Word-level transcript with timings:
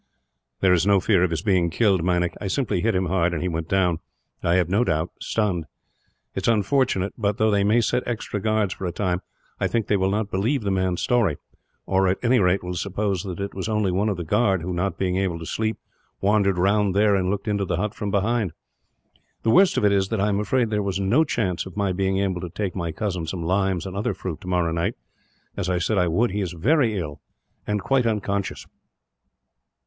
"There 0.61 0.73
is 0.73 0.87
no 0.87 0.99
fear 0.99 1.23
of 1.23 1.29
his 1.29 1.43
being 1.43 1.69
killed, 1.69 2.03
Meinik. 2.03 2.33
I 2.41 2.47
simply 2.47 2.81
hit 2.81 2.95
him 2.95 3.05
hard; 3.05 3.33
and 3.35 3.43
he 3.43 3.47
went 3.47 3.69
down, 3.69 3.99
I 4.41 4.55
have 4.55 4.67
no 4.67 4.83
doubt, 4.83 5.11
stunned. 5.21 5.65
It 6.33 6.43
is 6.45 6.51
unfortunate 6.51 7.13
but, 7.19 7.37
though 7.37 7.51
they 7.51 7.63
may 7.63 7.81
set 7.81 8.01
extra 8.07 8.39
guards 8.39 8.73
for 8.73 8.87
a 8.87 8.91
time, 8.91 9.21
I 9.59 9.67
think 9.67 9.85
they 9.85 9.97
will 9.97 10.09
not 10.09 10.31
believe 10.31 10.63
the 10.63 10.71
man's 10.71 11.03
story; 11.03 11.37
or 11.85 12.07
at 12.07 12.17
any 12.23 12.39
rate, 12.39 12.63
will 12.63 12.73
suppose 12.73 13.21
that 13.25 13.39
it 13.39 13.53
was 13.53 13.69
only 13.69 13.91
one 13.91 14.09
of 14.09 14.17
the 14.17 14.23
guard 14.23 14.63
who, 14.63 14.73
not 14.73 14.97
being 14.97 15.17
able 15.17 15.37
to 15.37 15.45
sleep, 15.45 15.77
wandered 16.19 16.57
round 16.57 16.95
there 16.95 17.13
and 17.15 17.29
looked 17.29 17.47
into 17.47 17.63
the 17.65 17.77
hut 17.77 17.93
from 17.93 18.09
behind. 18.09 18.53
The 19.43 19.51
worst 19.51 19.77
of 19.77 19.85
it 19.85 19.91
is 19.91 20.07
that 20.07 20.19
I 20.19 20.29
am 20.29 20.39
afraid 20.39 20.71
that 20.71 20.77
there 20.77 20.89
is 20.89 20.99
no 20.99 21.23
chance 21.23 21.67
of 21.67 21.77
my 21.77 21.91
being 21.93 22.17
able 22.17 22.41
to 22.41 22.49
take 22.49 22.75
my 22.75 22.91
cousin 22.91 23.27
some 23.27 23.43
limes 23.43 23.85
and 23.85 23.95
other 23.95 24.15
fruit, 24.15 24.41
tomorrow 24.41 24.71
night, 24.71 24.95
as 25.55 25.69
I 25.69 25.77
said 25.77 25.99
I 25.99 26.07
would. 26.07 26.31
He 26.31 26.41
is 26.41 26.53
very 26.53 26.97
ill, 26.97 27.21
and 27.67 27.79
quite 27.83 28.07
unconscious." 28.07 28.65